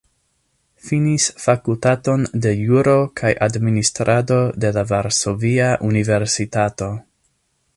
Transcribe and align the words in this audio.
Finis 0.85 1.25
Fakultaton 1.41 2.23
de 2.45 2.53
Juro 2.63 2.95
kaj 3.21 3.31
Administrado 3.49 4.39
de 4.65 4.73
la 4.79 4.85
Varsovia 4.93 5.69
Universitato. 5.91 6.89